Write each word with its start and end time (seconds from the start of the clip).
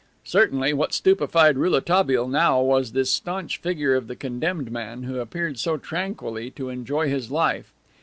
Certainly 0.23 0.73
what 0.73 0.93
stupefied 0.93 1.57
Rouletabille 1.57 2.27
now 2.27 2.59
was 2.59 2.93
this 2.93 3.11
staunch 3.11 3.57
figure 3.59 3.93
of 3.93 4.07
the 4.07 4.15
condemned 4.15 4.71
man 4.71 5.03
who 5.03 5.19
appeared 5.19 5.59
so 5.59 5.77
tranquilly 5.77 6.49
to 6.49 6.69
enjoy 6.69 7.07
his 7.07 7.29
life. 7.29 7.71